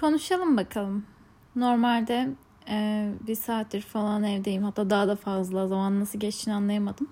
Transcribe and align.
Konuşalım 0.00 0.56
bakalım. 0.56 1.04
Normalde 1.56 2.28
e, 2.68 3.08
bir 3.26 3.34
saattir 3.34 3.80
falan 3.80 4.24
evdeyim. 4.24 4.62
Hatta 4.62 4.90
daha 4.90 5.08
da 5.08 5.16
fazla. 5.16 5.66
Zaman 5.66 6.00
nasıl 6.00 6.18
geçtiğini 6.20 6.54
anlayamadım. 6.54 7.08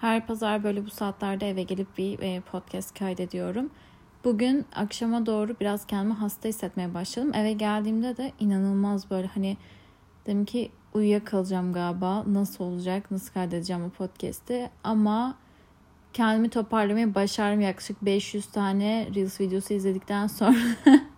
Her 0.00 0.26
pazar 0.26 0.64
böyle 0.64 0.86
bu 0.86 0.90
saatlerde 0.90 1.50
eve 1.50 1.62
gelip 1.62 1.98
bir 1.98 2.18
e, 2.18 2.40
podcast 2.40 2.98
kaydediyorum. 2.98 3.70
Bugün 4.24 4.64
akşama 4.74 5.26
doğru 5.26 5.56
biraz 5.60 5.86
kendimi 5.86 6.14
hasta 6.14 6.48
hissetmeye 6.48 6.94
başladım. 6.94 7.30
Eve 7.34 7.52
geldiğimde 7.52 8.16
de 8.16 8.32
inanılmaz 8.40 9.10
böyle 9.10 9.26
hani 9.26 9.56
dedim 10.26 10.44
ki 10.44 10.70
uyuyakalacağım 10.94 11.72
galiba. 11.72 12.24
Nasıl 12.26 12.64
olacak? 12.64 13.10
Nasıl 13.10 13.32
kaydedeceğim 13.32 13.84
bu 13.84 13.90
podcast'i? 13.90 14.70
Ama 14.84 15.34
kendimi 16.12 16.48
toparlamayı 16.48 17.14
başardım. 17.14 17.60
Yaklaşık 17.60 18.04
500 18.04 18.46
tane 18.46 19.08
Reels 19.14 19.40
videosu 19.40 19.74
izledikten 19.74 20.26
sonra 20.26 20.56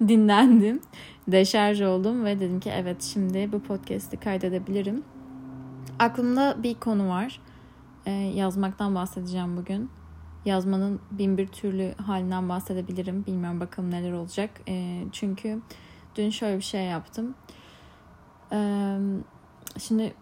dinlendim. 0.00 0.80
Deşarj 1.28 1.82
oldum 1.82 2.24
ve 2.24 2.40
dedim 2.40 2.60
ki 2.60 2.70
evet 2.70 3.02
şimdi 3.02 3.52
bu 3.52 3.62
podcast'i 3.62 4.16
kaydedebilirim. 4.16 5.04
Aklımda 5.98 6.56
bir 6.62 6.74
konu 6.74 7.08
var. 7.08 7.40
Ee, 8.06 8.10
yazmaktan 8.10 8.94
bahsedeceğim 8.94 9.56
bugün. 9.56 9.90
Yazmanın 10.44 11.00
bin 11.10 11.38
bir 11.38 11.46
türlü 11.46 11.94
halinden 11.94 12.48
bahsedebilirim. 12.48 13.26
Bilmiyorum 13.26 13.60
bakalım 13.60 13.90
neler 13.90 14.12
olacak. 14.12 14.50
Ee, 14.68 15.04
çünkü 15.12 15.60
dün 16.16 16.30
şöyle 16.30 16.56
bir 16.56 16.62
şey 16.62 16.84
yaptım. 16.84 17.34
Ee, 18.52 18.98
şimdi 19.78 20.14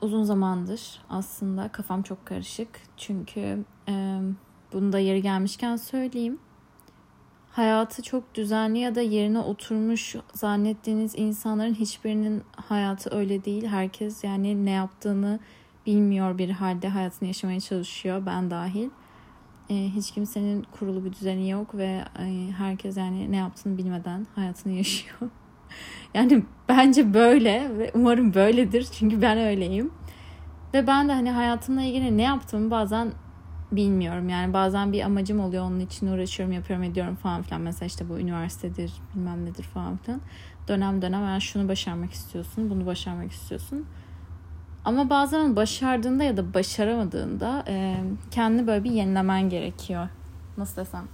uzun 0.00 0.22
zamandır 0.22 1.00
aslında 1.10 1.68
kafam 1.68 2.02
çok 2.02 2.26
karışık. 2.26 2.68
Çünkü 2.96 3.64
e, 3.88 4.20
bunu 4.72 4.92
da 4.92 4.98
yeri 4.98 5.22
gelmişken 5.22 5.76
söyleyeyim. 5.76 6.38
Hayatı 7.60 8.02
çok 8.02 8.34
düzenli 8.34 8.78
ya 8.78 8.94
da 8.94 9.00
yerine 9.00 9.38
oturmuş 9.38 10.16
zannettiğiniz 10.34 11.12
insanların 11.16 11.74
hiçbirinin 11.74 12.42
hayatı 12.56 13.16
öyle 13.16 13.44
değil. 13.44 13.66
Herkes 13.66 14.24
yani 14.24 14.64
ne 14.64 14.70
yaptığını 14.70 15.38
bilmiyor 15.86 16.38
bir 16.38 16.50
halde 16.50 16.88
hayatını 16.88 17.28
yaşamaya 17.28 17.60
çalışıyor 17.60 18.26
ben 18.26 18.50
dahil. 18.50 18.88
E, 19.70 19.74
hiç 19.74 20.10
kimsenin 20.10 20.62
kurulu 20.62 21.04
bir 21.04 21.12
düzeni 21.12 21.50
yok 21.50 21.74
ve 21.74 22.04
e, 22.18 22.50
herkes 22.58 22.96
yani 22.96 23.32
ne 23.32 23.36
yaptığını 23.36 23.78
bilmeden 23.78 24.26
hayatını 24.34 24.72
yaşıyor. 24.72 25.20
yani 26.14 26.42
bence 26.68 27.14
böyle 27.14 27.78
ve 27.78 27.90
umarım 27.94 28.34
böyledir 28.34 28.88
çünkü 28.98 29.22
ben 29.22 29.38
öyleyim. 29.38 29.90
Ve 30.74 30.86
ben 30.86 31.08
de 31.08 31.12
hani 31.12 31.30
hayatımla 31.30 31.82
ilgili 31.82 32.16
ne 32.16 32.22
yaptığımı 32.22 32.70
bazen 32.70 33.12
bilmiyorum. 33.72 34.28
Yani 34.28 34.52
bazen 34.52 34.92
bir 34.92 35.02
amacım 35.02 35.40
oluyor 35.40 35.64
onun 35.64 35.80
için 35.80 36.06
uğraşıyorum, 36.06 36.54
yapıyorum, 36.54 36.84
ediyorum 36.84 37.16
falan 37.16 37.42
filan. 37.42 37.60
Mesela 37.60 37.86
işte 37.86 38.08
bu 38.08 38.18
üniversitedir, 38.18 38.92
bilmem 39.14 39.44
nedir 39.44 39.62
falan 39.62 39.96
filan. 39.96 40.20
Dönem 40.68 41.02
dönem 41.02 41.22
yani 41.22 41.40
şunu 41.40 41.68
başarmak 41.68 42.12
istiyorsun, 42.12 42.70
bunu 42.70 42.86
başarmak 42.86 43.32
istiyorsun. 43.32 43.86
Ama 44.84 45.10
bazen 45.10 45.56
başardığında 45.56 46.24
ya 46.24 46.36
da 46.36 46.54
başaramadığında 46.54 47.64
e, 47.68 47.96
kendini 48.30 48.66
böyle 48.66 48.84
bir 48.84 48.90
yenilemen 48.90 49.48
gerekiyor. 49.48 50.08
Nasıl 50.56 50.76
desem? 50.76 51.04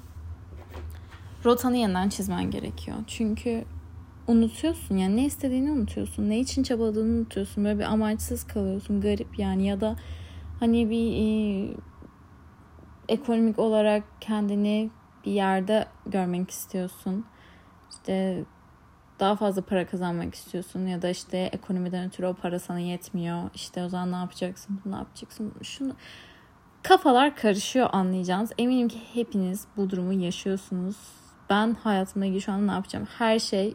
Rotanı 1.45 1.77
yeniden 1.77 2.09
çizmen 2.09 2.51
gerekiyor. 2.51 2.97
Çünkü 3.07 3.65
unutuyorsun 4.29 4.97
yani 4.97 5.17
ne 5.17 5.25
istediğini 5.25 5.71
unutuyorsun. 5.71 6.29
Ne 6.29 6.41
için 6.41 6.63
çabaladığını 6.63 7.19
unutuyorsun. 7.19 7.65
Böyle 7.65 7.79
bir 7.79 7.85
amaçsız 7.85 8.45
kalıyorsun. 8.45 9.01
Garip 9.01 9.39
yani 9.39 9.67
ya 9.67 9.81
da 9.81 9.97
hani 10.61 10.91
bir 10.91 11.13
e, 11.13 11.75
ekonomik 13.09 13.59
olarak 13.59 14.05
kendini 14.21 14.91
bir 15.27 15.33
yerde 15.33 15.87
görmek 16.07 16.51
istiyorsun. 16.51 17.25
İşte 17.91 18.45
daha 19.21 19.37
fazla 19.37 19.63
para 19.63 19.87
kazanmak 19.87 20.35
istiyorsun 20.35 20.87
ya 20.87 21.03
da 21.03 21.09
işte 21.09 21.39
ekonomiden 21.39 22.07
ötürü 22.07 22.27
o 22.27 22.35
para 22.35 22.59
sana 22.59 22.79
yetmiyor. 22.79 23.51
İşte 23.55 23.85
o 23.85 23.89
zaman 23.89 24.13
ne 24.13 24.17
yapacaksın? 24.17 24.81
Ne 24.87 24.97
yapacaksın? 24.97 25.53
Şunu 25.63 25.93
kafalar 26.83 27.37
karışıyor 27.37 27.89
anlayacağınız. 27.93 28.53
Eminim 28.59 28.89
ki 28.89 28.99
hepiniz 29.15 29.67
bu 29.77 29.91
durumu 29.91 30.13
yaşıyorsunuz. 30.13 30.97
Ben 31.51 31.75
hayatımda 31.75 32.27
ilgili 32.27 32.41
şu 32.41 32.53
an 32.53 32.67
ne 32.67 32.73
yapacağım? 32.73 33.07
Her 33.19 33.39
şey 33.39 33.75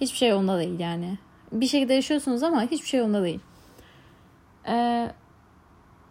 hiçbir 0.00 0.18
şey 0.18 0.28
yolunda 0.28 0.58
değil 0.58 0.80
yani. 0.80 1.18
Bir 1.52 1.66
şekilde 1.66 1.94
yaşıyorsunuz 1.94 2.42
ama 2.42 2.62
hiçbir 2.62 2.88
şey 2.88 3.00
yolunda 3.00 3.22
değil. 3.22 3.40
Ee, 4.68 5.12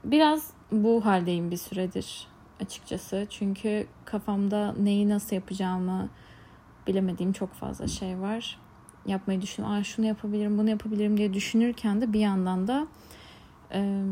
biraz 0.03 0.51
bu 0.71 1.05
haldeyim 1.05 1.51
bir 1.51 1.57
süredir 1.57 2.27
açıkçası. 2.61 3.27
Çünkü 3.29 3.87
kafamda 4.05 4.75
neyi 4.79 5.09
nasıl 5.09 5.35
yapacağımı 5.35 6.09
bilemediğim 6.87 7.33
çok 7.33 7.53
fazla 7.53 7.87
şey 7.87 8.19
var. 8.19 8.59
Yapmayı 9.05 9.41
düşünüyorum. 9.41 9.79
Aa, 9.79 9.83
şunu 9.83 10.05
yapabilirim, 10.05 10.57
bunu 10.57 10.69
yapabilirim 10.69 11.17
diye 11.17 11.33
düşünürken 11.33 12.01
de 12.01 12.13
bir 12.13 12.19
yandan 12.19 12.67
da 12.67 12.87
e, 13.73 14.03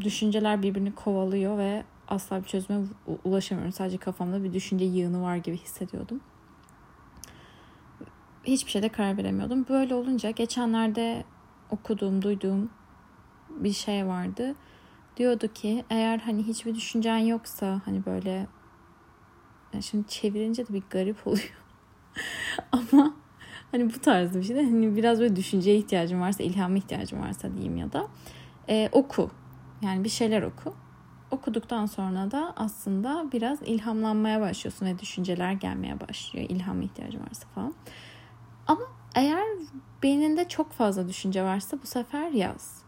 düşünceler 0.00 0.62
birbirini 0.62 0.94
kovalıyor 0.94 1.58
ve 1.58 1.84
asla 2.08 2.42
bir 2.42 2.48
çözüme 2.48 2.80
ulaşamıyorum. 3.24 3.72
Sadece 3.72 3.98
kafamda 3.98 4.44
bir 4.44 4.52
düşünce 4.52 4.84
yığını 4.84 5.22
var 5.22 5.36
gibi 5.36 5.56
hissediyordum. 5.56 6.20
Hiçbir 8.44 8.70
şeyde 8.70 8.88
karar 8.88 9.16
veremiyordum. 9.16 9.66
Böyle 9.68 9.94
olunca 9.94 10.30
geçenlerde 10.30 11.24
okuduğum, 11.70 12.22
duyduğum 12.22 12.70
bir 13.50 13.72
şey 13.72 14.06
vardı 14.06 14.54
diyordu 15.16 15.48
ki 15.48 15.84
eğer 15.90 16.18
hani 16.18 16.42
hiçbir 16.42 16.74
düşüncen 16.74 17.18
yoksa 17.18 17.80
hani 17.84 18.06
böyle 18.06 18.46
yani 19.72 19.82
şimdi 19.82 20.08
çevirince 20.08 20.68
de 20.68 20.72
bir 20.72 20.82
garip 20.90 21.16
oluyor. 21.26 21.60
Ama 22.72 23.14
hani 23.70 23.94
bu 23.94 23.98
tarzda 23.98 24.38
bir 24.38 24.44
şey 24.44 24.56
de 24.56 24.64
hani 24.64 24.96
biraz 24.96 25.20
böyle 25.20 25.36
düşünceye 25.36 25.76
ihtiyacım 25.76 26.20
varsa, 26.20 26.42
ilhama 26.42 26.76
ihtiyacım 26.76 27.20
varsa 27.20 27.52
diyeyim 27.54 27.76
ya 27.76 27.92
da 27.92 28.06
e, 28.68 28.88
oku. 28.92 29.30
Yani 29.82 30.04
bir 30.04 30.08
şeyler 30.08 30.42
oku. 30.42 30.74
Okuduktan 31.30 31.86
sonra 31.86 32.30
da 32.30 32.52
aslında 32.56 33.26
biraz 33.32 33.62
ilhamlanmaya 33.62 34.40
başlıyorsun 34.40 34.86
ve 34.86 34.98
düşünceler 34.98 35.52
gelmeye 35.52 36.00
başlıyor. 36.00 36.46
İlham 36.48 36.82
ihtiyacın 36.82 37.20
varsa 37.20 37.48
falan. 37.54 37.74
Ama 38.66 38.82
eğer 39.14 39.44
beyninde 40.02 40.48
çok 40.48 40.72
fazla 40.72 41.08
düşünce 41.08 41.42
varsa 41.42 41.82
bu 41.82 41.86
sefer 41.86 42.30
yaz. 42.30 42.82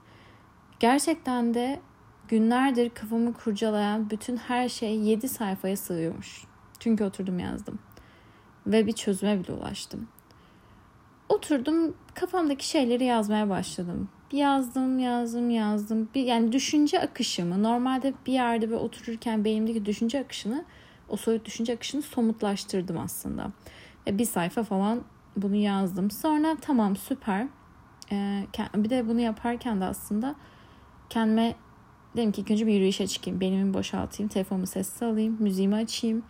Gerçekten 0.81 1.55
de 1.55 1.81
Günlerdir 2.29 2.91
kafamı 2.91 3.35
kurcalayan 3.35 4.11
bütün 4.11 4.37
her 4.37 4.69
şey 4.69 4.97
7 4.97 5.29
sayfaya 5.29 5.77
sığıyormuş. 5.77 6.45
Çünkü 6.79 7.05
oturdum 7.05 7.39
yazdım. 7.39 7.79
Ve 8.67 8.87
bir 8.87 8.93
çözüme 8.93 9.39
bile 9.39 9.53
ulaştım. 9.53 10.09
Oturdum 11.29 11.95
kafamdaki 12.15 12.69
şeyleri 12.69 13.05
yazmaya 13.05 13.49
başladım. 13.49 14.09
Yazdım, 14.33 14.99
yazdım, 14.99 15.51
yazdım. 15.51 16.09
Bir, 16.15 16.25
yani 16.25 16.53
düşünce 16.53 17.01
akışımı 17.01 17.63
normalde 17.63 18.15
bir 18.27 18.33
yerde 18.33 18.71
böyle 18.71 18.81
otururken 18.81 19.45
beynimdeki 19.45 19.87
düşünce 19.87 20.21
akışını 20.21 20.65
o 21.09 21.17
soyut 21.17 21.45
düşünce 21.45 21.75
akışını 21.75 22.03
somutlaştırdım 22.03 22.99
aslında. 22.99 23.51
Ve 24.07 24.19
bir 24.19 24.25
sayfa 24.25 24.63
falan 24.63 25.03
bunu 25.37 25.57
yazdım. 25.57 26.11
Sonra 26.11 26.57
tamam 26.61 26.97
süper. 26.97 27.47
Ee, 28.13 28.47
bir 28.77 28.91
de 28.91 29.09
bunu 29.09 29.21
yaparken 29.21 29.81
de 29.81 29.85
aslında 29.85 30.35
kendime 31.11 31.55
Dedim 32.17 32.33
ki 32.33 32.41
ilk 32.41 32.51
önce 32.51 32.67
bir 32.67 32.73
yürüyüşe 32.73 33.07
çıkayım. 33.07 33.41
Benimi 33.41 33.75
boşaltayım. 33.75 34.29
Telefonumu 34.29 34.67
sessiz 34.67 35.03
alayım. 35.03 35.37
Müziğimi 35.41 35.75
açayım. 35.75 36.23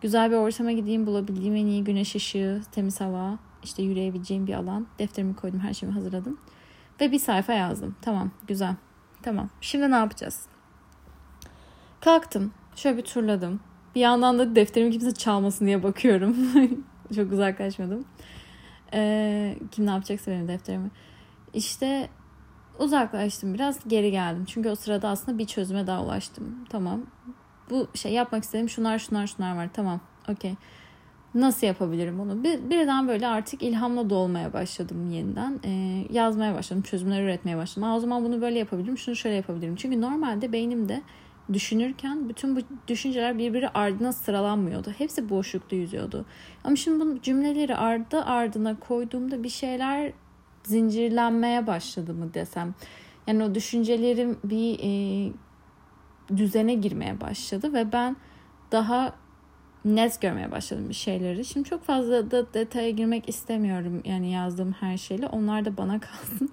Güzel 0.00 0.30
bir 0.30 0.36
ortama 0.36 0.72
gideyim. 0.72 1.06
Bulabildiğim 1.06 1.56
en 1.56 1.66
iyi 1.66 1.84
güneş 1.84 2.14
ışığı, 2.14 2.62
temiz 2.72 3.00
hava, 3.00 3.38
işte 3.62 3.82
yürüyebileceğim 3.82 4.46
bir 4.46 4.54
alan. 4.54 4.86
Defterimi 4.98 5.36
koydum. 5.36 5.60
Her 5.60 5.74
şeyimi 5.74 5.94
hazırladım. 5.94 6.38
Ve 7.00 7.12
bir 7.12 7.18
sayfa 7.18 7.52
yazdım. 7.52 7.96
Tamam. 8.02 8.30
Güzel. 8.46 8.74
Tamam. 9.22 9.48
Şimdi 9.60 9.90
ne 9.90 9.94
yapacağız? 9.94 10.46
Kalktım. 12.00 12.52
Şöyle 12.76 12.96
bir 12.96 13.02
turladım. 13.02 13.60
Bir 13.94 14.00
yandan 14.00 14.38
da 14.38 14.56
defterimi 14.56 14.90
kimse 14.90 15.14
çalmasın 15.14 15.66
diye 15.66 15.82
bakıyorum. 15.82 16.36
Çok 17.14 17.32
uzaklaşmadım. 17.32 18.04
Ee, 18.94 19.58
kim 19.70 19.86
ne 19.86 19.90
yapacaksa 19.90 20.30
benim 20.30 20.48
defterimi. 20.48 20.90
İşte 21.54 22.08
uzaklaştım 22.80 23.54
biraz 23.54 23.88
geri 23.88 24.10
geldim. 24.10 24.44
Çünkü 24.44 24.68
o 24.68 24.74
sırada 24.74 25.08
aslında 25.08 25.38
bir 25.38 25.46
çözüme 25.46 25.86
daha 25.86 26.04
ulaştım. 26.04 26.64
Tamam. 26.68 27.00
Bu 27.70 27.88
şey 27.94 28.12
yapmak 28.12 28.44
istediğim 28.44 28.68
şunlar 28.68 28.98
şunlar 28.98 29.26
şunlar 29.26 29.56
var. 29.56 29.68
Tamam. 29.72 30.00
Okey. 30.28 30.54
Nasıl 31.34 31.66
yapabilirim 31.66 32.18
bunu? 32.18 32.44
Bir, 32.44 32.70
birden 32.70 33.08
böyle 33.08 33.26
artık 33.26 33.62
ilhamla 33.62 34.10
dolmaya 34.10 34.52
başladım 34.52 35.10
yeniden. 35.10 35.60
Ee, 35.64 36.06
yazmaya 36.10 36.54
başladım. 36.54 36.82
Çözümler 36.82 37.22
üretmeye 37.22 37.56
başladım. 37.56 37.84
Aa, 37.84 37.96
o 37.96 38.00
zaman 38.00 38.24
bunu 38.24 38.40
böyle 38.40 38.58
yapabilirim. 38.58 38.98
Şunu 38.98 39.16
şöyle 39.16 39.36
yapabilirim. 39.36 39.76
Çünkü 39.76 40.00
normalde 40.00 40.52
beynimde 40.52 41.02
düşünürken 41.52 42.28
bütün 42.28 42.56
bu 42.56 42.60
düşünceler 42.88 43.38
birbiri 43.38 43.68
ardına 43.68 44.12
sıralanmıyordu. 44.12 44.90
Hepsi 44.98 45.30
boşlukta 45.30 45.76
yüzüyordu. 45.76 46.24
Ama 46.64 46.76
şimdi 46.76 47.04
bu 47.04 47.22
cümleleri 47.22 47.76
ardı 47.76 48.22
ardına 48.22 48.80
koyduğumda 48.80 49.42
bir 49.42 49.48
şeyler 49.48 50.12
zincirlenmeye 50.62 51.66
başladı 51.66 52.14
mı 52.14 52.34
desem. 52.34 52.74
Yani 53.26 53.44
o 53.44 53.54
düşüncelerim 53.54 54.38
bir 54.44 54.78
e, 54.82 55.32
düzene 56.36 56.74
girmeye 56.74 57.20
başladı 57.20 57.72
ve 57.72 57.92
ben 57.92 58.16
daha 58.72 59.14
net 59.84 60.20
görmeye 60.20 60.50
başladım 60.50 60.88
bir 60.88 60.94
şeyleri. 60.94 61.44
Şimdi 61.44 61.68
çok 61.68 61.84
fazla 61.84 62.30
da 62.30 62.54
detaya 62.54 62.90
girmek 62.90 63.28
istemiyorum 63.28 64.02
yani 64.04 64.30
yazdığım 64.30 64.72
her 64.72 64.96
şeyle. 64.96 65.26
Onlar 65.26 65.64
da 65.64 65.76
bana 65.76 66.00
kalsın. 66.00 66.50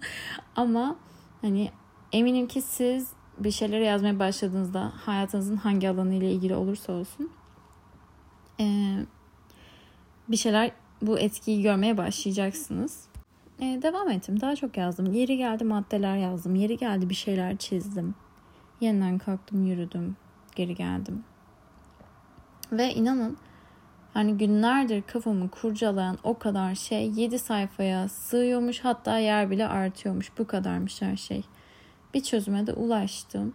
Ama 0.56 0.96
hani 1.42 1.72
eminim 2.12 2.48
ki 2.48 2.62
siz 2.62 3.08
bir 3.40 3.52
şeyleri 3.52 3.84
yazmaya 3.84 4.20
başladığınızda 4.20 4.92
hayatınızın 4.96 5.56
hangi 5.56 5.90
alanı 5.90 6.14
ile 6.14 6.32
ilgili 6.32 6.56
olursa 6.56 6.94
olsun 6.94 7.32
ee, 8.60 8.98
bir 10.28 10.38
şeyler 10.38 10.72
bu 11.02 11.20
etkiyi 11.20 11.62
görmeye 11.62 11.98
başlayacaksınız. 11.98 13.08
Ee, 13.62 13.80
devam 13.82 14.10
ettim. 14.10 14.42
Daha 14.42 14.56
çok 14.56 14.78
yazdım. 14.78 15.14
Yeri 15.14 15.38
geldi 15.38 15.64
maddeler 15.64 16.18
yazdım. 16.18 16.56
Yeri 16.56 16.78
geldi 16.78 17.10
bir 17.10 17.16
şeyler 17.16 17.58
çizdim. 17.58 18.16
Yeniden 18.82 19.18
kalktım, 19.18 19.66
yürüdüm. 19.66 20.16
Geri 20.56 20.76
geldim. 20.76 21.24
Ve 22.72 22.94
inanın 22.94 23.38
hani 24.14 24.38
günlerdir 24.38 25.02
kafamı 25.02 25.50
kurcalayan 25.50 26.18
o 26.24 26.38
kadar 26.38 26.76
şey 26.76 27.12
7 27.12 27.40
sayfaya 27.40 28.10
sığıyormuş 28.10 28.80
hatta 28.80 29.18
yer 29.18 29.52
bile 29.52 29.68
artıyormuş. 29.68 30.32
Bu 30.38 30.48
kadarmış 30.48 31.02
her 31.02 31.18
şey. 31.18 31.44
Bir 32.14 32.24
çözüme 32.24 32.68
de 32.68 32.74
ulaştım. 32.74 33.54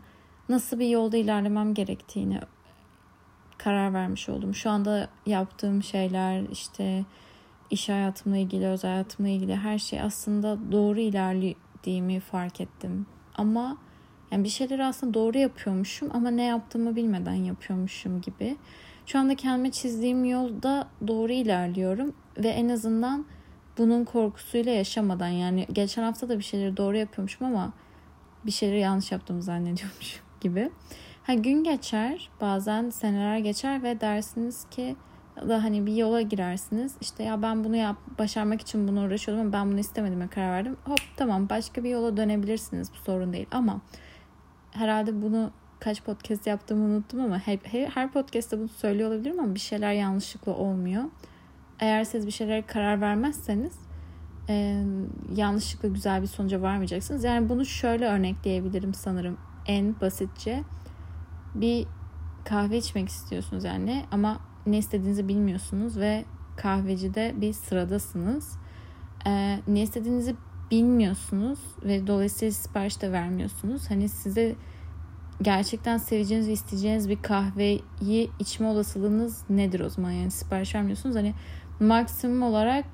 Nasıl 0.49 0.79
bir 0.79 0.89
yolda 0.89 1.17
ilerlemem 1.17 1.75
gerektiğini 1.75 2.41
karar 3.59 3.95
vermiş 3.95 4.29
oldum. 4.29 4.55
Şu 4.55 4.71
anda 4.71 5.09
yaptığım 5.27 5.83
şeyler 5.83 6.43
işte 6.53 7.05
iş 7.73 7.89
hayatımla 7.89 8.37
ilgili, 8.37 8.67
özel 8.67 8.91
hayatımla 8.91 9.29
ilgili 9.29 9.57
her 9.57 9.79
şey 9.79 10.01
aslında 10.01 10.59
doğru 10.73 11.01
ilerlediğimi 11.01 12.21
fark 12.21 12.61
ettim. 12.61 13.07
Ama 13.35 13.77
yani 14.31 14.45
bir 14.45 14.49
şeyleri 14.49 14.85
aslında 14.85 15.15
doğru 15.15 15.39
yapıyormuşum 15.39 16.11
ama 16.15 16.31
ne 16.31 16.43
yaptığımı 16.43 16.97
bilmeden 16.97 17.35
yapıyormuşum 17.35 18.21
gibi. 18.21 18.57
Şu 19.07 19.19
anda 19.19 19.35
kendime 19.35 19.71
çizdiğim 19.71 20.25
yolda 20.25 20.89
doğru 21.07 21.33
ilerliyorum 21.33 22.15
ve 22.39 22.49
en 22.49 22.69
azından 22.69 23.27
bunun 23.79 24.05
korkusuyla 24.05 24.73
yaşamadan 24.73 25.29
yani 25.29 25.67
geçen 25.73 26.03
hafta 26.03 26.29
da 26.29 26.39
bir 26.39 26.45
şeyleri 26.45 26.77
doğru 26.77 26.97
yapıyormuşum 26.97 27.47
ama 27.47 27.73
bir 28.47 28.51
şeyleri 28.51 28.81
yanlış 28.81 29.13
yaptığımı 29.13 29.43
zannediyormuşum 29.43 30.23
gibi. 30.41 30.71
Ha 31.23 31.35
gün 31.35 31.65
geçer, 31.65 32.31
bazen 32.41 32.91
seneler 32.91 33.39
geçer 33.39 33.83
ve 33.83 34.01
dersiniz 34.01 34.67
ki 34.71 34.97
da 35.37 35.65
hani 35.65 35.87
bir 35.87 35.97
yola 35.97 36.23
girersiniz. 36.23 36.95
İşte 37.01 37.23
ya 37.23 37.43
ben 37.43 37.65
bunu 37.65 37.77
yap, 37.77 37.97
başarmak 38.19 38.61
için 38.61 38.89
bunu 38.89 39.05
uğraşıyordum 39.05 39.43
ama 39.47 39.53
ben 39.53 39.73
bunu 39.73 39.81
istemedim 39.81 40.29
karar 40.29 40.53
verdim. 40.53 40.77
Hop 40.85 41.01
tamam 41.17 41.49
başka 41.49 41.85
bir 41.85 41.91
yola 41.91 42.17
dönebilirsiniz. 42.17 42.91
Bu 42.93 42.97
sorun 42.97 43.33
değil 43.33 43.47
ama 43.51 43.81
herhalde 44.71 45.23
bunu 45.23 45.51
kaç 45.81 46.03
podcast 46.03 46.47
yaptığımı 46.47 46.85
unuttum 46.85 47.21
ama 47.21 47.39
hep, 47.39 47.67
her 47.95 48.13
podcast'te 48.13 48.59
bunu 48.59 48.69
söylüyor 48.69 49.11
olabilirim 49.11 49.41
ama 49.41 49.55
bir 49.55 49.61
şeyler 49.61 49.93
yanlışlıkla 49.93 50.53
olmuyor. 50.53 51.05
Eğer 51.81 52.05
siz 52.05 52.27
bir 52.27 52.33
şeylere 52.33 52.63
karar 52.63 53.01
vermezseniz 53.01 53.73
e, 54.49 54.85
yanlışlıkla 55.35 55.89
güzel 55.89 56.23
bir 56.23 56.27
sonuca 56.27 56.63
varmayacaksınız. 56.63 57.25
Yani 57.25 57.49
bunu 57.49 57.67
şöyle 57.67 58.07
örnekleyebilirim 58.07 58.95
sanırım 58.95 59.39
en 59.67 60.01
basitçe. 60.01 60.63
Bir 61.55 61.87
kahve 62.45 62.79
içmek 62.79 63.09
istiyorsunuz 63.09 63.65
yani 63.65 64.05
ama 64.11 64.41
ne 64.67 64.79
istediğinizi 64.79 65.29
bilmiyorsunuz 65.29 65.97
ve 65.97 66.25
kahvecide 66.57 67.35
bir 67.37 67.53
sıradasınız. 67.53 68.53
E, 69.27 69.59
ne 69.69 69.83
istediğinizi 69.83 70.37
bilmiyorsunuz 70.71 71.59
ve 71.85 72.07
dolayısıyla 72.07 72.53
sipariş 72.53 73.03
de 73.03 73.13
vermiyorsunuz. 73.13 73.91
Hani 73.91 74.09
size 74.09 74.55
gerçekten 75.43 75.99
seveceğiniz 75.99 76.49
ve 76.49 76.53
isteyeceğiniz 76.53 77.09
bir 77.09 77.23
kahveyi 77.23 77.83
içme 78.39 78.67
olasılığınız 78.67 79.45
nedir 79.51 79.81
o 79.81 79.89
zaman? 79.89 80.11
Yani 80.11 80.31
sipariş 80.31 80.75
vermiyorsunuz. 80.75 81.17
Hani 81.17 81.35
maksimum 81.81 82.43
olarak 82.43 82.85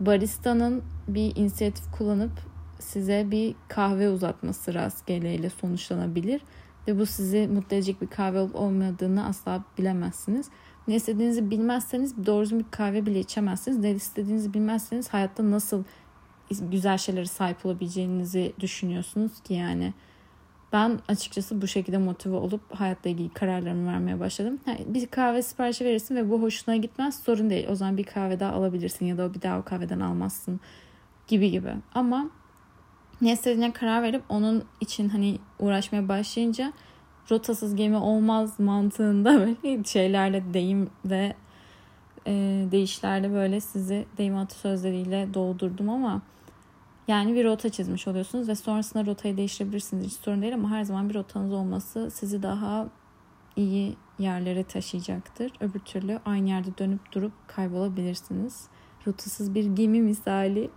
baristanın 0.00 0.82
bir 1.08 1.36
inisiyatif 1.36 1.92
kullanıp 1.92 2.32
size 2.78 3.30
bir 3.30 3.54
kahve 3.68 4.08
uzatması 4.08 4.74
rastgeleyle 4.74 5.50
sonuçlanabilir. 5.50 6.40
Ve 6.88 6.98
bu 6.98 7.06
sizi 7.06 7.48
mutlu 7.48 7.76
edecek 7.76 8.02
bir 8.02 8.06
kahve 8.06 8.40
olup 8.40 8.54
olmadığını 8.54 9.26
asla 9.26 9.64
bilemezsiniz. 9.78 10.50
Ne 10.88 10.94
istediğinizi 10.94 11.50
bilmezseniz 11.50 12.26
doğru 12.26 12.58
bir 12.58 12.64
kahve 12.70 13.06
bile 13.06 13.20
içemezsiniz. 13.20 13.78
Ne 13.78 13.90
istediğinizi 13.90 14.54
bilmezseniz 14.54 15.08
hayatta 15.08 15.50
nasıl 15.50 15.84
güzel 16.50 16.98
şeylere 16.98 17.26
sahip 17.26 17.66
olabileceğinizi 17.66 18.52
düşünüyorsunuz 18.60 19.40
ki 19.40 19.54
yani. 19.54 19.94
Ben 20.72 20.98
açıkçası 21.08 21.62
bu 21.62 21.66
şekilde 21.66 21.98
motive 21.98 22.36
olup 22.36 22.74
hayatla 22.74 23.10
ilgili 23.10 23.28
kararlarımı 23.28 23.92
vermeye 23.92 24.20
başladım. 24.20 24.58
bir 24.86 25.06
kahve 25.06 25.42
siparişi 25.42 25.84
verirsin 25.84 26.16
ve 26.16 26.30
bu 26.30 26.42
hoşuna 26.42 26.76
gitmez 26.76 27.18
sorun 27.18 27.50
değil. 27.50 27.66
O 27.70 27.74
zaman 27.74 27.96
bir 27.96 28.04
kahve 28.04 28.40
daha 28.40 28.52
alabilirsin 28.52 29.06
ya 29.06 29.18
da 29.18 29.34
bir 29.34 29.42
daha 29.42 29.58
o 29.58 29.62
kahveden 29.62 30.00
almazsın 30.00 30.60
gibi 31.28 31.50
gibi. 31.50 31.74
Ama 31.94 32.30
ne 33.20 33.32
istediğine 33.32 33.72
karar 33.72 34.02
verip 34.02 34.22
onun 34.28 34.64
için 34.80 35.08
hani 35.08 35.38
uğraşmaya 35.58 36.08
başlayınca 36.08 36.72
rotasız 37.30 37.76
gemi 37.76 37.96
olmaz 37.96 38.60
mantığında 38.60 39.38
böyle 39.62 39.84
şeylerle 39.84 40.54
deyim 40.54 40.90
ve 41.04 41.34
e, 42.26 42.66
deyişlerle 42.70 43.32
böyle 43.32 43.60
sizi 43.60 44.06
deyim 44.18 44.36
atasözleriyle 44.36 45.34
doldurdum 45.34 45.88
ama 45.88 46.22
yani 47.08 47.34
bir 47.34 47.44
rota 47.44 47.68
çizmiş 47.68 48.08
oluyorsunuz 48.08 48.48
ve 48.48 48.54
sonrasında 48.54 49.06
rotayı 49.06 49.36
değiştirebilirsiniz. 49.36 50.06
Hiç 50.06 50.12
sorun 50.12 50.42
değil 50.42 50.54
ama 50.54 50.70
her 50.70 50.84
zaman 50.84 51.08
bir 51.08 51.14
rotanız 51.14 51.52
olması 51.52 52.10
sizi 52.10 52.42
daha 52.42 52.88
iyi 53.56 53.96
yerlere 54.18 54.64
taşıyacaktır. 54.64 55.52
Öbür 55.60 55.80
türlü 55.80 56.20
aynı 56.26 56.48
yerde 56.48 56.78
dönüp 56.78 57.12
durup 57.12 57.32
kaybolabilirsiniz. 57.46 58.66
Rotasız 59.06 59.54
bir 59.54 59.64
gemi 59.64 60.02
misali. 60.02 60.70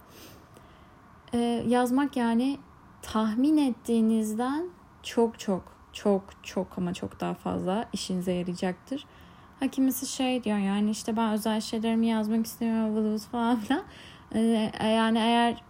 Ee, 1.34 1.64
yazmak 1.68 2.18
yani 2.18 2.58
tahmin 3.02 3.58
ettiğinizden 3.58 4.70
çok 5.04 5.40
çok 5.40 5.77
çok 5.98 6.24
çok 6.44 6.78
ama 6.78 6.94
çok 6.94 7.20
daha 7.20 7.34
fazla 7.34 7.86
işinize 7.94 8.32
yarayacaktır. 8.32 9.06
Ha 9.60 9.68
kimisi 9.68 10.06
şey 10.08 10.44
diyor 10.44 10.58
yani 10.58 10.90
işte 10.90 11.18
ben 11.18 11.32
özel 11.32 11.62
şeylerimi 11.62 12.08
yazmak 12.08 12.46
istemiyorum 12.46 13.18
falan 13.18 13.60
filan. 13.60 13.84
Ee, 14.36 14.72
yani 14.84 15.18
eğer 15.18 15.64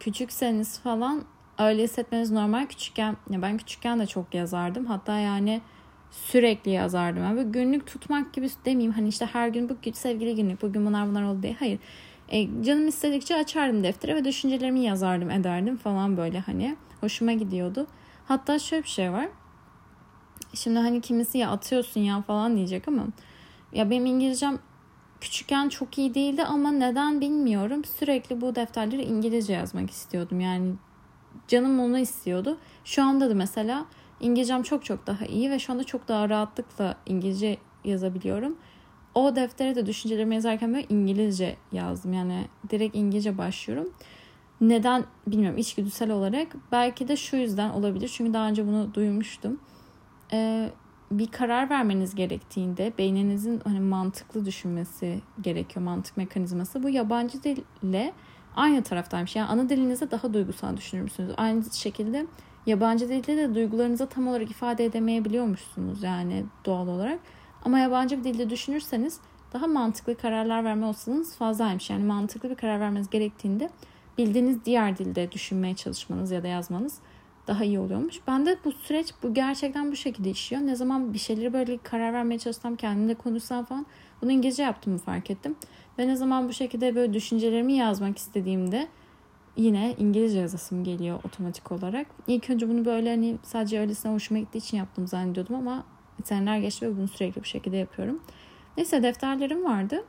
küçükseniz 0.00 0.80
falan 0.80 1.24
öyle 1.58 1.82
hissetmeniz 1.82 2.30
normal. 2.30 2.66
Küçükken 2.66 3.16
ya 3.30 3.42
ben 3.42 3.56
küçükken 3.56 4.00
de 4.00 4.06
çok 4.06 4.34
yazardım. 4.34 4.86
Hatta 4.86 5.18
yani 5.18 5.60
sürekli 6.10 6.70
yazardım. 6.70 7.22
Yani 7.22 7.52
günlük 7.52 7.86
tutmak 7.86 8.32
gibi 8.32 8.48
demeyeyim. 8.64 8.92
Hani 8.92 9.08
işte 9.08 9.26
her 9.26 9.48
gün 9.48 9.68
bu 9.68 9.76
sevgili 9.92 10.34
günlük 10.36 10.62
bugün 10.62 10.86
bunlar 10.86 11.08
bunlar 11.08 11.22
oldu 11.22 11.42
diye. 11.42 11.56
Hayır. 11.58 11.78
E, 12.28 12.62
canım 12.62 12.88
istedikçe 12.88 13.36
açardım 13.36 13.84
deftere 13.84 14.14
ve 14.14 14.24
düşüncelerimi 14.24 14.80
yazardım 14.80 15.30
ederdim 15.30 15.76
falan 15.76 16.16
böyle 16.16 16.40
hani. 16.40 16.76
Hoşuma 17.00 17.32
gidiyordu. 17.32 17.86
Hatta 18.28 18.58
şöyle 18.58 18.82
bir 18.82 18.88
şey 18.88 19.12
var. 19.12 19.28
Şimdi 20.56 20.78
hani 20.78 21.00
kimisi 21.00 21.38
ya 21.38 21.50
atıyorsun 21.50 22.00
ya 22.00 22.22
falan 22.22 22.56
diyecek 22.56 22.88
ama 22.88 23.06
ya 23.72 23.90
benim 23.90 24.06
İngilizcem 24.06 24.58
küçükken 25.20 25.68
çok 25.68 25.98
iyi 25.98 26.14
değildi 26.14 26.44
ama 26.44 26.72
neden 26.72 27.20
bilmiyorum. 27.20 27.84
Sürekli 27.84 28.40
bu 28.40 28.54
defterleri 28.54 29.02
İngilizce 29.02 29.52
yazmak 29.52 29.90
istiyordum. 29.90 30.40
Yani 30.40 30.74
canım 31.48 31.80
onu 31.80 31.98
istiyordu. 31.98 32.58
Şu 32.84 33.02
anda 33.02 33.30
da 33.30 33.34
mesela 33.34 33.86
İngilizcem 34.20 34.62
çok 34.62 34.84
çok 34.84 35.06
daha 35.06 35.26
iyi 35.26 35.50
ve 35.50 35.58
şu 35.58 35.72
anda 35.72 35.84
çok 35.84 36.08
daha 36.08 36.28
rahatlıkla 36.28 36.96
İngilizce 37.06 37.56
yazabiliyorum. 37.84 38.56
O 39.14 39.36
deftere 39.36 39.74
de 39.74 39.86
düşüncelerimi 39.86 40.34
yazarken 40.34 40.74
böyle 40.74 40.86
İngilizce 40.88 41.56
yazdım. 41.72 42.12
Yani 42.12 42.46
direkt 42.70 42.96
İngilizce 42.96 43.38
başlıyorum. 43.38 43.92
Neden 44.60 45.04
bilmiyorum 45.26 45.58
içgüdüsel 45.58 46.10
olarak. 46.10 46.56
Belki 46.72 47.08
de 47.08 47.16
şu 47.16 47.36
yüzden 47.36 47.70
olabilir. 47.70 48.08
Çünkü 48.08 48.34
daha 48.34 48.48
önce 48.48 48.66
bunu 48.66 48.94
duymuştum. 48.94 49.60
Ee, 50.32 50.70
bir 51.10 51.26
karar 51.26 51.70
vermeniz 51.70 52.14
gerektiğinde 52.14 52.92
beyninizin 52.98 53.60
hani 53.64 53.80
mantıklı 53.80 54.44
düşünmesi 54.44 55.20
gerekiyor 55.40 55.84
mantık 55.84 56.16
mekanizması. 56.16 56.82
Bu 56.82 56.88
yabancı 56.88 57.42
dille 57.42 58.12
aynı 58.56 58.82
taraftaymış. 58.82 59.36
Yani 59.36 59.48
ana 59.48 59.68
dilinizde 59.68 60.10
daha 60.10 60.34
duygusal 60.34 60.76
düşünür 60.76 61.02
müsünüz? 61.02 61.32
Aynı 61.36 61.64
şekilde 61.72 62.26
yabancı 62.66 63.08
dilde 63.08 63.36
de 63.36 63.54
duygularınızı 63.54 64.06
tam 64.06 64.28
olarak 64.28 64.50
ifade 64.50 64.84
edemeyebiliyormuşsunuz 64.84 66.02
yani 66.02 66.44
doğal 66.64 66.88
olarak. 66.88 67.18
Ama 67.64 67.78
yabancı 67.78 68.18
bir 68.18 68.24
dilde 68.24 68.50
düşünürseniz 68.50 69.20
daha 69.52 69.66
mantıklı 69.66 70.16
kararlar 70.16 70.64
verme 70.64 70.86
olasılığınız 70.86 71.36
fazlaymış. 71.36 71.90
Yani 71.90 72.04
mantıklı 72.04 72.50
bir 72.50 72.54
karar 72.54 72.80
vermeniz 72.80 73.10
gerektiğinde 73.10 73.70
bildiğiniz 74.18 74.64
diğer 74.64 74.98
dilde 74.98 75.32
düşünmeye 75.32 75.76
çalışmanız 75.76 76.30
ya 76.30 76.42
da 76.42 76.48
yazmanız 76.48 76.98
daha 77.46 77.64
iyi 77.64 77.78
oluyormuş. 77.78 78.20
Ben 78.26 78.46
de 78.46 78.58
bu 78.64 78.72
süreç 78.72 79.14
bu 79.22 79.34
gerçekten 79.34 79.92
bu 79.92 79.96
şekilde 79.96 80.30
işiyor. 80.30 80.62
Ne 80.62 80.76
zaman 80.76 81.12
bir 81.14 81.18
şeyleri 81.18 81.52
böyle 81.52 81.78
karar 81.78 82.12
vermeye 82.12 82.38
çalışsam 82.38 82.76
kendimle 82.76 83.14
konuşsam 83.14 83.64
falan 83.64 83.86
bunu 84.22 84.32
İngilizce 84.32 84.62
yaptığımı 84.62 84.98
fark 84.98 85.30
ettim. 85.30 85.56
Ve 85.98 86.08
ne 86.08 86.16
zaman 86.16 86.48
bu 86.48 86.52
şekilde 86.52 86.94
böyle 86.94 87.12
düşüncelerimi 87.12 87.72
yazmak 87.72 88.18
istediğimde 88.18 88.88
yine 89.56 89.94
İngilizce 89.98 90.38
yazasım 90.38 90.84
geliyor 90.84 91.18
otomatik 91.24 91.72
olarak. 91.72 92.06
İlk 92.26 92.50
önce 92.50 92.68
bunu 92.68 92.84
böyle 92.84 93.10
hani 93.10 93.36
sadece 93.42 93.80
öylesine 93.80 94.12
hoşuma 94.12 94.40
gittiği 94.40 94.58
için 94.58 94.76
yaptım 94.76 95.06
zannediyordum 95.06 95.54
ama 95.54 95.84
seneler 96.24 96.58
geçti 96.58 96.86
ve 96.86 96.96
bunu 96.96 97.08
sürekli 97.08 97.40
bu 97.40 97.44
şekilde 97.44 97.76
yapıyorum. 97.76 98.22
Neyse 98.76 99.02
defterlerim 99.02 99.64
vardı. 99.64 100.04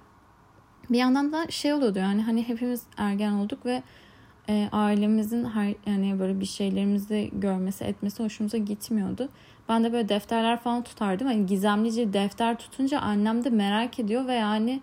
Bir 0.89 0.97
yandan 0.97 1.31
da 1.31 1.47
şey 1.49 1.73
oluyordu 1.73 1.99
yani 1.99 2.21
hani 2.21 2.47
hepimiz 2.47 2.83
ergen 2.97 3.31
olduk 3.31 3.65
ve 3.65 3.83
e, 4.49 4.69
ailemizin 4.71 5.45
her 5.45 5.73
yani 5.85 6.19
böyle 6.19 6.39
bir 6.39 6.45
şeylerimizi 6.45 7.29
görmesi 7.33 7.83
etmesi 7.83 8.23
hoşumuza 8.23 8.57
gitmiyordu. 8.57 9.29
Ben 9.69 9.83
de 9.83 9.93
böyle 9.93 10.09
defterler 10.09 10.57
falan 10.59 10.83
tutardım. 10.83 11.27
Hani 11.27 11.45
gizemlice 11.45 12.13
defter 12.13 12.57
tutunca 12.59 12.99
annem 12.99 13.43
de 13.43 13.49
merak 13.49 13.99
ediyor 13.99 14.27
ve 14.27 14.33
yani 14.33 14.81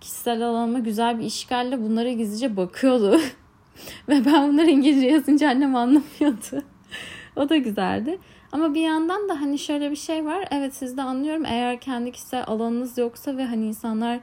kişisel 0.00 0.42
alanıma 0.42 0.78
güzel 0.78 1.18
bir 1.18 1.24
işgalle 1.24 1.82
bunlara 1.82 2.12
gizlice 2.12 2.56
bakıyordu. 2.56 3.20
ve 4.08 4.24
ben 4.24 4.52
bunları 4.52 4.70
İngilizce 4.70 5.06
yazınca 5.06 5.48
annem 5.48 5.76
anlamıyordu. 5.76 6.62
o 7.36 7.48
da 7.48 7.56
güzeldi. 7.56 8.18
Ama 8.52 8.74
bir 8.74 8.80
yandan 8.80 9.28
da 9.28 9.40
hani 9.40 9.58
şöyle 9.58 9.90
bir 9.90 9.96
şey 9.96 10.24
var. 10.24 10.48
Evet 10.50 10.74
siz 10.74 10.96
de 10.96 11.02
anlıyorum. 11.02 11.44
Eğer 11.44 11.80
kendi 11.80 12.12
kişisel 12.12 12.44
alanınız 12.46 12.98
yoksa 12.98 13.36
ve 13.36 13.44
hani 13.44 13.66
insanlar 13.66 14.20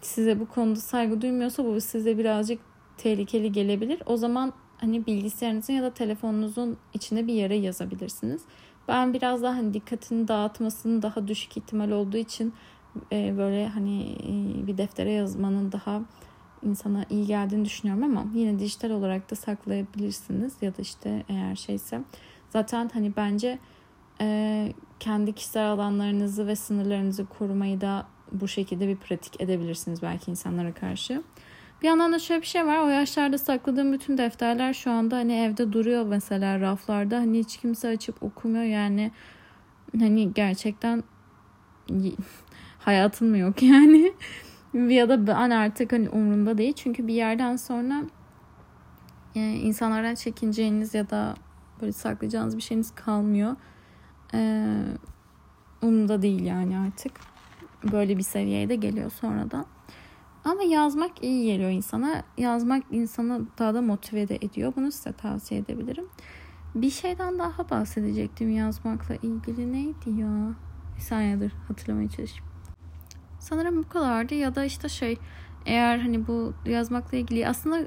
size 0.00 0.40
bu 0.40 0.48
konuda 0.48 0.80
saygı 0.80 1.20
duymuyorsa 1.20 1.64
bu 1.64 1.80
size 1.80 2.18
birazcık 2.18 2.73
tehlikeli 2.96 3.52
gelebilir. 3.52 4.02
O 4.06 4.16
zaman 4.16 4.52
hani 4.78 5.06
bilgisayarınızın 5.06 5.72
ya 5.72 5.82
da 5.82 5.94
telefonunuzun 5.94 6.76
içine 6.94 7.26
bir 7.26 7.34
yere 7.34 7.56
yazabilirsiniz. 7.56 8.42
Ben 8.88 9.14
biraz 9.14 9.42
daha 9.42 9.56
hani 9.56 9.74
dikkatini 9.74 10.28
dağıtmasının 10.28 11.02
daha 11.02 11.28
düşük 11.28 11.56
ihtimal 11.56 11.90
olduğu 11.90 12.16
için 12.16 12.54
e, 13.12 13.34
böyle 13.38 13.68
hani 13.68 14.12
e, 14.12 14.66
bir 14.66 14.78
deftere 14.78 15.12
yazmanın 15.12 15.72
daha 15.72 16.02
insana 16.62 17.04
iyi 17.10 17.26
geldiğini 17.26 17.64
düşünüyorum 17.64 18.02
ama 18.04 18.26
yine 18.34 18.58
dijital 18.58 18.90
olarak 18.90 19.30
da 19.30 19.34
saklayabilirsiniz 19.34 20.54
ya 20.62 20.76
da 20.76 20.82
işte 20.82 21.24
eğer 21.28 21.56
şeyse 21.56 22.00
zaten 22.50 22.90
hani 22.94 23.16
bence 23.16 23.58
e, 24.20 24.72
kendi 25.00 25.32
kişisel 25.32 25.70
alanlarınızı 25.70 26.46
ve 26.46 26.56
sınırlarınızı 26.56 27.26
korumayı 27.26 27.80
da 27.80 28.06
bu 28.32 28.48
şekilde 28.48 28.88
bir 28.88 28.96
pratik 28.96 29.40
edebilirsiniz 29.40 30.02
belki 30.02 30.30
insanlara 30.30 30.74
karşı. 30.74 31.22
Bir 31.84 31.88
yandan 31.88 32.12
da 32.12 32.18
şöyle 32.18 32.42
bir 32.42 32.46
şey 32.46 32.66
var. 32.66 32.78
O 32.78 32.88
yaşlarda 32.88 33.38
sakladığım 33.38 33.92
bütün 33.92 34.18
defterler 34.18 34.74
şu 34.74 34.90
anda 34.90 35.16
hani 35.16 35.32
evde 35.32 35.72
duruyor 35.72 36.06
mesela 36.06 36.60
raflarda. 36.60 37.16
Hani 37.16 37.38
hiç 37.38 37.56
kimse 37.56 37.88
açıp 37.88 38.22
okumuyor 38.22 38.64
yani. 38.64 39.12
Hani 39.98 40.32
gerçekten 40.34 41.02
hayatım 42.78 43.28
mı 43.28 43.38
yok 43.38 43.62
yani. 43.62 44.12
ya 44.94 45.08
da 45.08 45.26
ben 45.26 45.50
artık 45.50 45.92
hani 45.92 46.08
umurumda 46.08 46.58
değil. 46.58 46.72
Çünkü 46.72 47.06
bir 47.06 47.14
yerden 47.14 47.56
sonra 47.56 48.02
yani 49.34 49.58
insanlardan 49.58 50.14
çekineceğiniz 50.14 50.94
ya 50.94 51.10
da 51.10 51.34
böyle 51.80 51.92
saklayacağınız 51.92 52.56
bir 52.56 52.62
şeyiniz 52.62 52.94
kalmıyor. 52.94 53.56
Ee, 54.34 54.66
umurumda 55.82 56.22
değil 56.22 56.44
yani 56.44 56.78
artık. 56.78 57.12
Böyle 57.92 58.18
bir 58.18 58.22
seviyeye 58.22 58.68
de 58.68 58.76
geliyor 58.76 59.10
sonradan. 59.10 59.66
Ama 60.44 60.62
yazmak 60.62 61.24
iyi 61.24 61.46
geliyor 61.46 61.70
insana. 61.70 62.22
Yazmak 62.38 62.82
insanı 62.90 63.46
daha 63.58 63.74
da 63.74 63.82
motive 63.82 64.28
de 64.28 64.36
ediyor. 64.36 64.72
Bunu 64.76 64.92
size 64.92 65.12
tavsiye 65.12 65.60
edebilirim. 65.60 66.06
Bir 66.74 66.90
şeyden 66.90 67.38
daha 67.38 67.70
bahsedecektim 67.70 68.50
yazmakla 68.50 69.14
ilgili. 69.14 69.72
Neydi 69.72 70.10
ya? 70.20 70.54
Bir 70.96 71.00
saniyedir 71.00 71.52
hatırlamaya 71.68 72.08
çalışayım. 72.08 72.44
Sanırım 73.38 73.78
bu 73.82 73.88
kadardı 73.88 74.34
ya 74.34 74.54
da 74.54 74.64
işte 74.64 74.88
şey 74.88 75.18
eğer 75.66 75.98
hani 75.98 76.26
bu 76.26 76.54
yazmakla 76.66 77.18
ilgili 77.18 77.48
aslında 77.48 77.78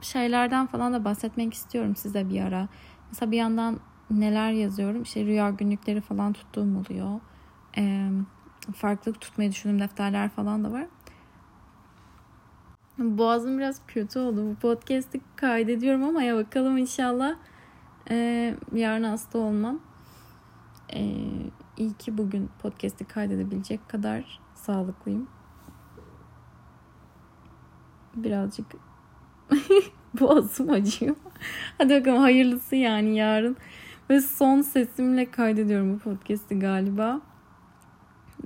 şeylerden 0.00 0.66
falan 0.66 0.92
da 0.92 1.04
bahsetmek 1.04 1.54
istiyorum 1.54 1.96
size 1.96 2.28
bir 2.28 2.40
ara. 2.40 2.68
Mesela 3.08 3.30
bir 3.30 3.36
yandan 3.36 3.80
neler 4.10 4.52
yazıyorum. 4.52 5.02
İşte 5.02 5.24
rüya 5.24 5.50
günlükleri 5.50 6.00
falan 6.00 6.32
tuttuğum 6.32 6.78
oluyor. 6.78 7.20
Ee, 7.76 8.10
farklı 8.74 9.12
tutmayı 9.12 9.50
düşündüğüm 9.50 9.80
defterler 9.80 10.28
falan 10.28 10.64
da 10.64 10.72
var. 10.72 10.86
Boğazım 12.98 13.58
biraz 13.58 13.80
kötü 13.86 14.18
oldu. 14.18 14.50
Bu 14.50 14.54
podcast'i 14.54 15.20
kaydediyorum 15.36 16.02
ama 16.02 16.22
ya 16.22 16.36
bakalım 16.36 16.78
inşallah 16.78 17.34
ee, 18.10 18.54
yarın 18.74 19.02
hasta 19.02 19.38
olmam. 19.38 19.80
Ee, 20.92 21.16
iyi 21.76 21.92
ki 21.92 22.18
bugün 22.18 22.50
podcast'i 22.62 23.04
kaydedebilecek 23.04 23.88
kadar 23.88 24.40
sağlıklıyım. 24.54 25.28
Birazcık 28.14 28.66
boğazım 30.20 30.70
acıyor. 30.70 31.16
Hadi 31.78 32.00
bakalım 32.00 32.18
hayırlısı 32.18 32.76
yani 32.76 33.16
yarın. 33.16 33.56
Ve 34.10 34.20
son 34.20 34.62
sesimle 34.62 35.30
kaydediyorum 35.30 35.94
bu 35.94 35.98
podcast'i 35.98 36.58
galiba. 36.58 37.20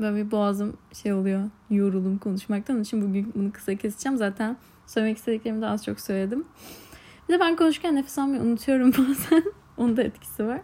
Böyle 0.02 0.30
boğazım 0.30 0.76
şey 0.92 1.12
oluyor. 1.12 1.50
Yoruldum 1.70 2.18
konuşmaktan. 2.18 2.76
Onun 2.76 2.82
için 2.82 3.08
bugün 3.08 3.32
bunu 3.34 3.52
kısa 3.52 3.74
keseceğim. 3.74 4.18
Zaten 4.18 4.56
söylemek 4.86 5.16
istediklerimi 5.16 5.62
de 5.62 5.66
az 5.66 5.84
çok 5.84 6.00
söyledim. 6.00 6.44
Bir 7.28 7.34
de 7.34 7.40
ben 7.40 7.56
konuşurken 7.56 7.96
nefes 7.96 8.18
almayı 8.18 8.42
unutuyorum 8.42 8.92
bazen. 8.98 9.44
Onun 9.76 9.96
da 9.96 10.02
etkisi 10.02 10.46
var. 10.46 10.60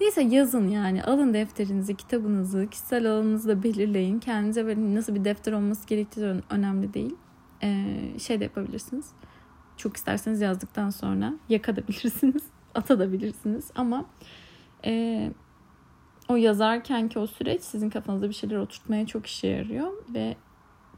Neyse 0.00 0.22
yazın 0.22 0.68
yani. 0.68 1.04
Alın 1.04 1.34
defterinizi, 1.34 1.96
kitabınızı, 1.96 2.66
kişisel 2.70 3.06
alanınızı 3.06 3.48
da 3.48 3.62
belirleyin. 3.62 4.18
Kendinize 4.18 4.66
böyle 4.66 4.94
nasıl 4.94 5.14
bir 5.14 5.24
defter 5.24 5.52
olması 5.52 5.86
gerektiği 5.86 6.34
önemli 6.50 6.94
değil. 6.94 7.14
Ee, 7.62 7.98
şey 8.18 8.40
de 8.40 8.44
yapabilirsiniz. 8.44 9.06
Çok 9.76 9.96
isterseniz 9.96 10.40
yazdıktan 10.40 10.90
sonra 10.90 11.34
yakabilirsiniz. 11.48 12.42
Atabilirsiniz. 12.74 13.70
Ama 13.74 14.04
e, 14.84 15.32
o 16.28 16.36
yazarken 16.36 17.08
ki 17.08 17.18
o 17.18 17.26
süreç 17.26 17.62
sizin 17.62 17.90
kafanızda 17.90 18.28
bir 18.28 18.34
şeyler 18.34 18.56
oturtmaya 18.56 19.06
çok 19.06 19.26
işe 19.26 19.46
yarıyor 19.46 19.92
ve 20.14 20.36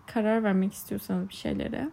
karar 0.07 0.45
vermek 0.45 0.73
istiyorsanız 0.73 1.29
bir 1.29 1.35
şeylere 1.35 1.91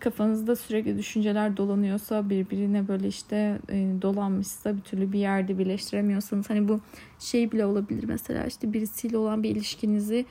kafanızda 0.00 0.56
sürekli 0.56 0.98
düşünceler 0.98 1.56
dolanıyorsa 1.56 2.30
birbirine 2.30 2.88
böyle 2.88 3.08
işte 3.08 3.58
e, 3.68 3.92
dolanmışsa 4.02 4.76
bir 4.76 4.82
türlü 4.82 5.12
bir 5.12 5.18
yerde 5.18 5.58
birleştiremiyorsanız 5.58 6.50
hani 6.50 6.68
bu 6.68 6.80
şey 7.18 7.52
bile 7.52 7.66
olabilir 7.66 8.04
mesela 8.04 8.44
işte 8.44 8.72
birisiyle 8.72 9.18
olan 9.18 9.42
bir 9.42 9.50
ilişkinizi 9.50 10.26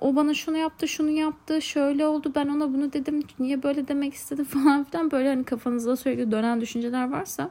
o 0.00 0.16
bana 0.16 0.34
şunu 0.34 0.56
yaptı 0.56 0.88
şunu 0.88 1.10
yaptı 1.10 1.62
şöyle 1.62 2.06
oldu 2.06 2.32
ben 2.34 2.48
ona 2.48 2.74
bunu 2.74 2.92
dedim 2.92 3.22
niye 3.38 3.62
böyle 3.62 3.88
demek 3.88 4.14
istedi? 4.14 4.44
falan 4.48 4.84
filan 4.84 5.10
böyle 5.10 5.28
hani 5.28 5.44
kafanızda 5.44 5.96
sürekli 5.96 6.30
dönen 6.30 6.60
düşünceler 6.60 7.10
varsa 7.10 7.50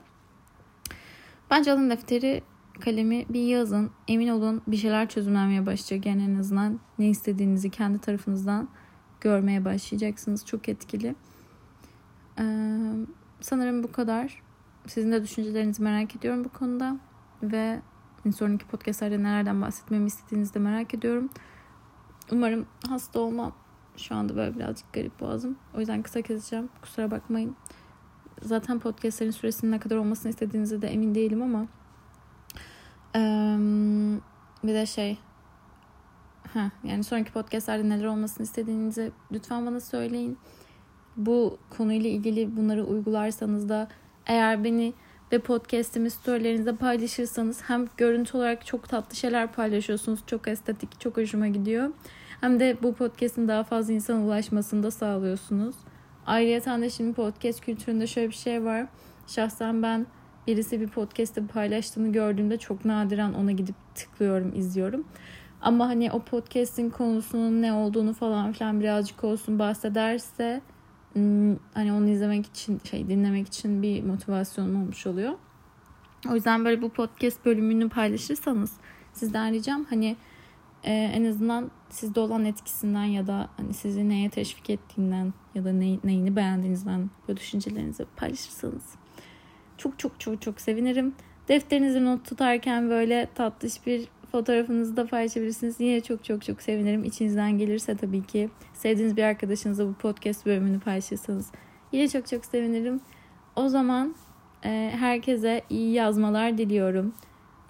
bence 1.49 1.71
alın 1.71 1.89
defteri 1.89 2.41
kalemi 2.81 3.25
bir 3.29 3.47
yazın. 3.47 3.91
Emin 4.07 4.27
olun 4.27 4.61
bir 4.67 4.77
şeyler 4.77 5.09
çözümlenmeye 5.09 5.65
başlayacak. 5.65 6.05
Yani 6.05 6.23
en 6.23 6.39
azından 6.39 6.79
ne 6.99 7.09
istediğinizi 7.09 7.69
kendi 7.69 7.99
tarafınızdan 7.99 8.69
görmeye 9.21 9.65
başlayacaksınız. 9.65 10.45
Çok 10.45 10.69
etkili. 10.69 11.15
Ee, 12.39 12.43
sanırım 13.41 13.83
bu 13.83 13.91
kadar. 13.91 14.41
Sizin 14.87 15.11
de 15.11 15.23
düşüncelerinizi 15.23 15.83
merak 15.83 16.15
ediyorum 16.15 16.43
bu 16.43 16.49
konuda. 16.49 16.97
Ve 17.43 17.81
sonraki 18.35 18.67
podcastlerde 18.67 19.23
nelerden 19.23 19.61
bahsetmemi 19.61 20.07
istediğinizi 20.07 20.53
de 20.53 20.59
merak 20.59 20.93
ediyorum. 20.93 21.29
Umarım 22.31 22.65
hasta 22.89 23.19
olmam. 23.19 23.53
Şu 23.97 24.15
anda 24.15 24.35
böyle 24.35 24.55
birazcık 24.55 24.93
garip 24.93 25.19
boğazım. 25.19 25.57
O 25.75 25.79
yüzden 25.79 26.03
kısa 26.03 26.21
keseceğim. 26.21 26.69
Kusura 26.81 27.11
bakmayın. 27.11 27.55
Zaten 28.41 28.79
podcastlerin 28.79 29.31
süresinin 29.31 29.71
ne 29.71 29.79
kadar 29.79 29.95
olmasını 29.95 30.29
istediğinize 30.29 30.81
de 30.81 30.87
emin 30.87 31.15
değilim 31.15 31.41
ama 31.41 31.67
ee, 33.15 33.57
bir 34.63 34.73
de 34.73 34.85
şey 34.85 35.17
Heh, 36.53 36.69
yani 36.83 37.03
sonraki 37.03 37.31
podcastlerde 37.31 37.89
neler 37.89 38.05
olmasını 38.05 38.43
istediğinizi 38.43 39.11
lütfen 39.31 39.65
bana 39.65 39.79
söyleyin. 39.79 40.37
Bu 41.17 41.57
konuyla 41.77 42.09
ilgili 42.09 42.57
bunları 42.57 42.85
uygularsanız 42.85 43.69
da 43.69 43.87
eğer 44.25 44.63
beni 44.63 44.93
ve 45.31 45.39
podcast'imi 45.39 46.09
storylerinizde 46.09 46.75
paylaşırsanız 46.75 47.61
hem 47.67 47.87
görüntü 47.97 48.37
olarak 48.37 48.65
çok 48.65 48.89
tatlı 48.89 49.15
şeyler 49.15 49.51
paylaşıyorsunuz. 49.51 50.19
Çok 50.27 50.47
estetik, 50.47 50.99
çok 50.99 51.17
hoşuma 51.17 51.47
gidiyor. 51.47 51.89
Hem 52.41 52.59
de 52.59 52.77
bu 52.83 52.93
podcast'in 52.93 53.47
daha 53.47 53.63
fazla 53.63 53.93
insana 53.93 54.25
ulaşmasını 54.25 54.83
da 54.83 54.91
sağlıyorsunuz. 54.91 55.75
Ayrıca 56.25 56.81
de 56.81 56.89
şimdi 56.89 57.13
podcast 57.13 57.61
kültüründe 57.61 58.07
şöyle 58.07 58.29
bir 58.29 58.35
şey 58.35 58.63
var. 58.63 58.87
Şahsen 59.27 59.83
ben 59.83 60.05
birisi 60.47 60.81
bir 60.81 60.87
podcast'te 60.87 61.47
paylaştığını 61.47 62.11
gördüğümde 62.11 62.57
çok 62.57 62.85
nadiren 62.85 63.33
ona 63.33 63.51
gidip 63.51 63.75
tıklıyorum, 63.95 64.53
izliyorum. 64.55 65.03
Ama 65.61 65.87
hani 65.87 66.11
o 66.11 66.19
podcast'in 66.19 66.89
konusunun 66.89 67.61
ne 67.61 67.73
olduğunu 67.73 68.13
falan 68.13 68.53
filan 68.53 68.79
birazcık 68.79 69.23
olsun 69.23 69.59
bahsederse 69.59 70.61
hmm, 71.13 71.55
hani 71.73 71.93
onu 71.93 72.09
izlemek 72.09 72.45
için 72.45 72.81
şey 72.89 73.07
dinlemek 73.07 73.47
için 73.47 73.81
bir 73.81 74.03
motivasyonum 74.03 74.81
olmuş 74.81 75.07
oluyor. 75.07 75.33
O 76.29 76.35
yüzden 76.35 76.65
böyle 76.65 76.81
bu 76.81 76.89
podcast 76.89 77.45
bölümünü 77.45 77.89
paylaşırsanız 77.89 78.73
sizden 79.13 79.53
ricam 79.53 79.85
hani 79.89 80.15
e, 80.83 80.93
en 80.93 81.25
azından 81.25 81.71
sizde 81.89 82.19
olan 82.19 82.45
etkisinden 82.45 83.03
ya 83.03 83.27
da 83.27 83.49
hani 83.57 83.73
sizi 83.73 84.09
neye 84.09 84.29
teşvik 84.29 84.69
ettiğinden 84.69 85.33
ya 85.55 85.65
da 85.65 85.71
ne, 85.71 85.99
neyini 86.03 86.35
beğendiğinizden 86.35 87.09
böyle 87.27 87.39
düşüncelerinizi 87.39 88.05
paylaşırsanız 88.15 89.00
çok 89.81 89.99
çok 89.99 90.19
çok 90.19 90.41
çok 90.41 90.61
sevinirim. 90.61 91.13
Defterinizi 91.47 92.05
not 92.05 92.25
tutarken 92.25 92.89
böyle 92.89 93.27
tatlış 93.35 93.85
bir 93.85 94.07
fotoğrafınızı 94.31 94.97
da 94.97 95.07
paylaşabilirsiniz. 95.07 95.79
Yine 95.79 96.01
çok 96.01 96.23
çok 96.23 96.45
çok 96.45 96.61
sevinirim. 96.61 97.03
İçinizden 97.03 97.57
gelirse 97.57 97.97
tabii 97.97 98.23
ki 98.23 98.49
sevdiğiniz 98.73 99.17
bir 99.17 99.23
arkadaşınızla 99.23 99.87
bu 99.87 99.93
podcast 99.93 100.45
bölümünü 100.45 100.79
paylaşırsanız 100.79 101.51
yine 101.91 102.07
çok 102.07 102.27
çok 102.27 102.45
sevinirim. 102.45 103.01
O 103.55 103.69
zaman 103.69 104.15
e, 104.65 104.91
herkese 104.99 105.61
iyi 105.69 105.93
yazmalar 105.93 106.57
diliyorum. 106.57 107.13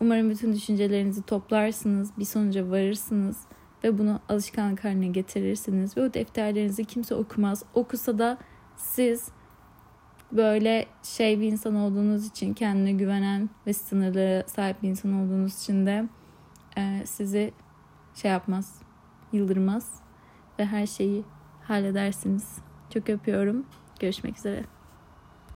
Umarım 0.02 0.30
bütün 0.30 0.54
düşüncelerinizi 0.54 1.22
toplarsınız, 1.22 2.12
bir 2.20 2.26
sonuca 2.26 2.70
varırsınız 2.70 3.38
ve 3.84 3.98
bunu 3.98 4.20
alışkanlık 4.30 4.84
haline 4.84 5.08
getirirsiniz. 5.08 5.98
Ve 5.98 6.02
o 6.02 6.14
defterlerinizi 6.14 6.86
kimse 6.86 7.16
okumaz. 7.16 7.64
Okusa 7.74 8.20
da 8.20 8.38
siz 8.78 9.28
böyle 10.32 10.86
şey 11.04 11.40
bir 11.40 11.52
insan 11.52 11.76
olduğunuz 11.76 12.28
için 12.28 12.54
kendine 12.54 12.92
güvenen 12.92 13.50
ve 13.68 13.74
sınırlara 13.74 14.44
sahip 14.48 14.84
bir 14.84 14.90
insan 14.90 15.14
olduğunuz 15.14 15.62
için 15.62 15.86
de 15.86 16.06
e, 16.78 17.04
sizi 17.06 17.54
şey 18.16 18.32
yapmaz, 18.32 18.82
yıldırmaz 19.34 20.02
ve 20.60 20.66
her 20.66 20.88
şeyi 20.88 21.24
halledersiniz. 21.64 22.58
Çok 22.94 23.10
öpüyorum. 23.10 23.66
Görüşmek 24.00 24.38
üzere. 24.38 24.81